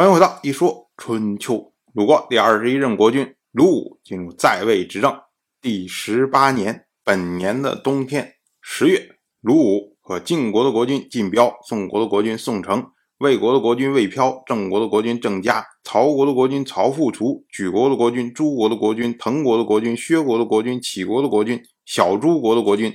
[0.00, 1.74] 欢迎回到一说春秋。
[1.92, 5.14] 鲁国第二十一任国君鲁武进入在位执政
[5.60, 9.10] 第十八年，本年的冬天十月，
[9.42, 22.90] 鲁武和晋国的国君晋彪、宋国的国君宋城、魏国的国君魏飘、郑国的国君郑嘉、曹国的国君曹复除、举国的国君、诸国的国君、滕国的国君、薛国的国君、杞国的国君、小诸国的国君，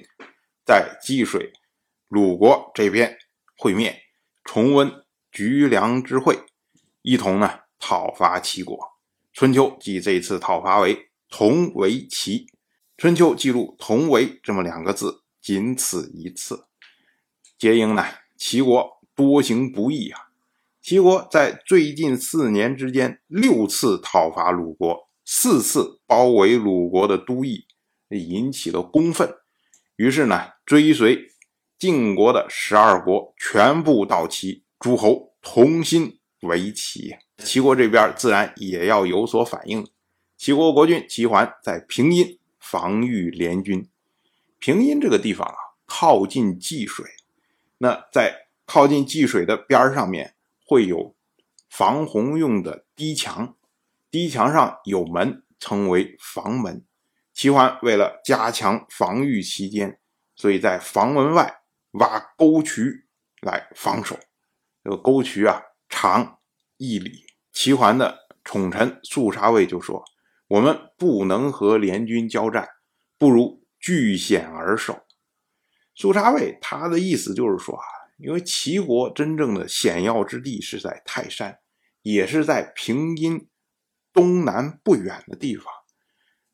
[0.66, 1.54] 在济水
[2.08, 3.16] 鲁国这边
[3.60, 3.96] 会面，
[4.44, 4.92] 重温
[5.32, 6.40] 橘梁之会。
[7.08, 8.80] 一同呢讨伐齐国。
[9.32, 12.48] 春秋记这次讨伐为同为齐。
[12.98, 16.66] 春秋记录同为这么两个字，仅此一次。
[17.60, 18.04] 皆因呢
[18.36, 20.30] 齐国多行不义啊。
[20.82, 27.68] 齐国在最近四年之间六次讨伐鲁国，四次包围鲁国的都邑，
[28.10, 29.32] 引起了公愤。
[29.96, 31.28] 于是呢追随
[31.78, 36.18] 晋国的十二国全部到齐，诸侯同心。
[36.46, 39.86] 围齐，齐国这边自然也要有所反应。
[40.38, 43.88] 齐国国君齐桓在平阴防御联军。
[44.60, 47.06] 平阴这个地方啊，靠近济水，
[47.78, 50.36] 那在靠近济水的边上面
[50.66, 51.16] 会有
[51.70, 53.56] 防洪用的堤墙，
[54.10, 56.84] 堤墙上有门，称为房门。
[57.34, 60.00] 齐桓为了加强防御期间，
[60.36, 63.06] 所以在房门外挖沟渠
[63.42, 64.18] 来防守。
[64.84, 65.62] 这个沟渠啊。
[65.90, 66.40] 长
[66.78, 70.04] 一里，齐桓的宠臣肃杀卫就说
[70.50, 72.68] ：“我们不能和联军交战，
[73.18, 75.02] 不如据险而守。”
[75.96, 77.86] 肃杀卫他的意思就是说啊，
[78.18, 81.60] 因为齐国真正的险要之地是在泰山，
[82.02, 83.48] 也是在平阴
[84.12, 85.66] 东南不远的地方，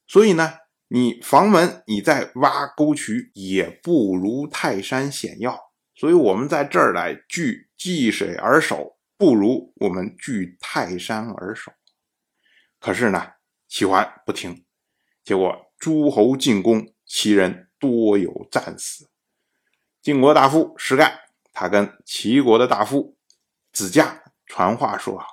[0.07, 0.53] 所以呢，
[0.89, 5.59] 你房门你再挖沟渠也不如泰山险要，
[5.95, 8.99] 所以我们在这儿来据济水而守。
[9.21, 11.71] 不如我们据泰山而守。
[12.79, 13.33] 可是呢，
[13.67, 14.65] 齐桓不听，
[15.23, 19.11] 结果诸侯进攻，齐人多有战死。
[20.01, 21.19] 晋国大夫石盖，
[21.53, 23.15] 他跟齐国的大夫
[23.71, 25.27] 子驾传话说啊：“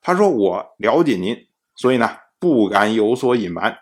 [0.00, 1.36] 他说我了解您，
[1.74, 3.76] 所以呢，不敢有所隐瞒。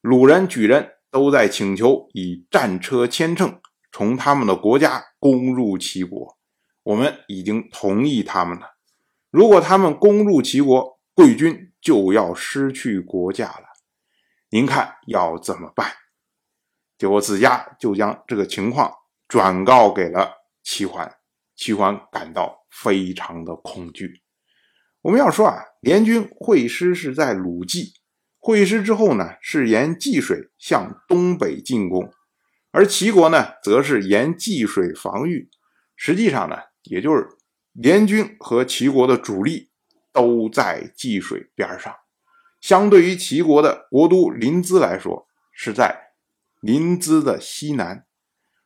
[0.00, 3.60] 鲁人、举人都在请求以战车千乘
[3.92, 6.38] 从他们的国家攻入齐国，
[6.84, 8.70] 我们已经同意他们了。”
[9.34, 13.64] 如果他们攻入齐国，贵军就要失去国家了。
[14.50, 15.90] 您看要怎么办？
[16.96, 18.92] 结果子家就将这个情况
[19.26, 21.12] 转告给了齐桓，
[21.56, 24.22] 齐桓感到非常的恐惧。
[25.02, 27.92] 我们要说啊，联军会师是在鲁冀，
[28.38, 32.08] 会师之后呢，是沿济水向东北进攻，
[32.70, 35.50] 而齐国呢，则是沿济水防御。
[35.96, 37.26] 实际上呢，也就是。
[37.74, 39.68] 联军和齐国的主力
[40.12, 41.92] 都在济水边上，
[42.60, 46.12] 相对于齐国的国都临淄来说，是在
[46.60, 48.04] 临淄的西南；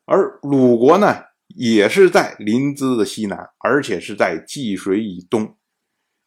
[0.05, 5.57] 而鲁国呢，也是在临淄的西南，而且是在济水以东。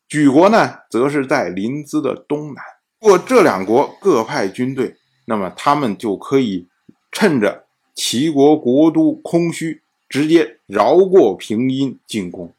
[0.09, 2.63] 莒国呢，则是在临淄的东南。
[2.99, 6.67] 如果这两国各派军队，那么他们就可以
[7.11, 12.53] 趁着齐国国都空虚，直接绕过平阴进攻。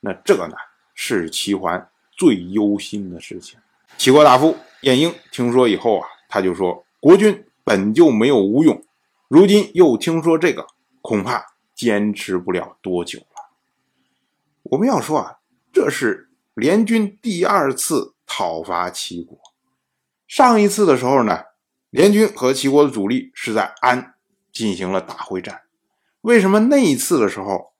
[0.00, 0.54] 那这个呢，
[0.94, 3.58] 是齐桓最忧心的事情。
[3.96, 8.84] 齐国大夫晏婴听说以后啊，他就说：“国君本就没有吴用，
[9.28, 10.66] 如今又听说这个，
[11.02, 11.44] 恐怕
[11.74, 13.50] 坚持不了多久了。”
[14.64, 15.38] 我们要说啊，
[15.72, 19.36] 这是联军第二次讨伐齐国。
[20.28, 21.42] 上一次的时候呢，
[21.90, 24.14] 联军和齐国的主力是在安
[24.52, 25.62] 进行了大会战。
[26.20, 27.72] 为什么那一次的时候？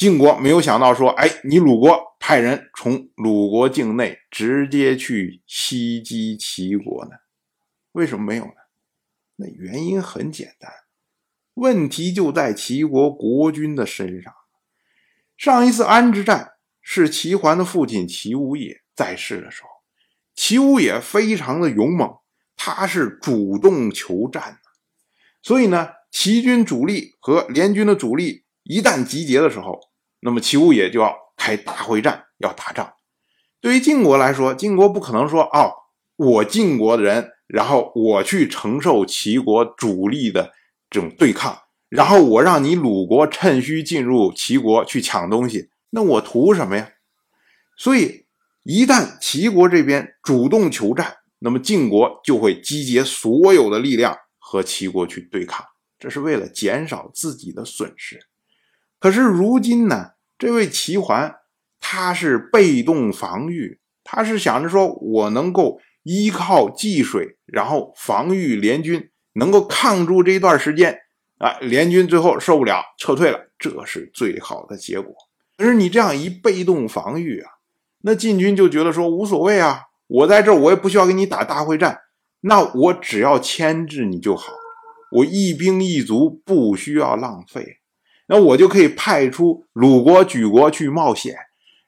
[0.00, 7.10] 晋国没有想到说，哎，你鲁国派人从鲁国境内直接去袭击齐国呢？
[7.92, 8.52] 为什么没有呢？
[9.36, 10.72] 那原因很简单，
[11.52, 14.32] 问题就在齐国国君的身上。
[15.36, 19.68] 上一次安之战是齐桓的父亲齐武野在世的时候，
[20.34, 22.10] 齐武野非常的勇猛，
[22.56, 24.70] 他是主动求战的，
[25.42, 29.78] 所以呢，齐军主力和联军的主力一旦集结的时候。
[30.20, 32.92] 那么齐物也就要开大会战，要打仗。
[33.60, 35.72] 对于晋国来说，晋国不可能说：“哦，
[36.16, 40.52] 我晋国的人，然后我去承受齐国主力的
[40.88, 41.58] 这种对抗，
[41.88, 46.90] 然后我让你鲁国趁虚进入齐国去抢东西，那我图什么呀？”
[47.76, 48.26] 所以，
[48.62, 55.64] 一旦齐国这边主动求战，那么晋国就会集结所有的力量和齐国去对抗，
[55.98, 58.20] 这是为了减少自己的损失。
[59.00, 61.34] 可是如今呢，这位齐桓，
[61.80, 70.98] 他是被动防御，他是想着说我能够依靠济水，然后防御联军，能够抗住这一段时间
[71.38, 75.14] 啊，联军最后受不了撤退了，这是最好的结果。
[75.56, 77.50] 可是你这样一被动防御啊，
[78.02, 82.00] 那晋军就觉得说无所谓啊，我在这儿我也不需要跟你打大会战，
[82.42, 84.52] 那我只要牵制你就好，
[85.12, 87.79] 我一兵一卒不需要浪费。
[88.32, 91.34] 那我就可以派出鲁国、举国去冒险，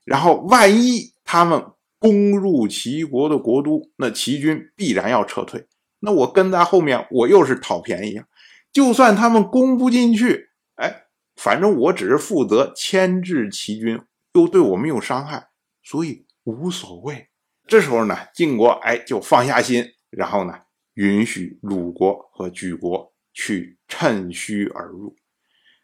[0.04, 1.64] 然后万一他们
[2.00, 5.68] 攻入齐国的国都，那齐军必然要撤退。
[6.00, 8.26] 那我跟在后面，我又是讨便宜啊！
[8.72, 11.04] 就算他们攻不进去，哎，
[11.36, 14.00] 反正我只是负责牵制齐军，
[14.32, 15.46] 又对我没有伤害，
[15.84, 17.28] 所以无所谓。
[17.68, 20.54] 这时候呢，晋国哎就放下心，然后呢，
[20.94, 25.14] 允许鲁国和莒国去趁虚而入。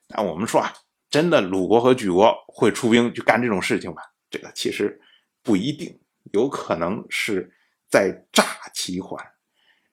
[0.09, 0.73] 那我们说啊，
[1.11, 4.03] 真的鲁国和莒国会出兵去干这种事情吗？
[4.31, 5.01] 这个其实
[5.43, 6.01] 不一定，
[6.33, 7.55] 有可能是
[7.91, 8.45] 在诈
[8.75, 9.25] 齐桓。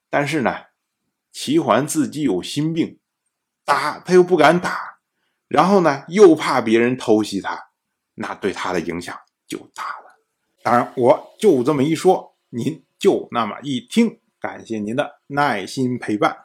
[0.10, 0.56] 但是呢，
[1.32, 3.00] 齐桓自己有心病，
[3.66, 5.00] 打他又不敢打，
[5.48, 7.72] 然后呢又怕别人偷袭他，
[8.14, 10.18] 那对他的影响就大了。
[10.64, 14.22] 当然，我就这么一说，您就那么一听。
[14.40, 16.45] 感谢您的耐心陪伴。